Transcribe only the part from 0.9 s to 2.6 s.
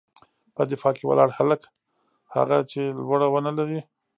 کې ولاړ هلک، هغه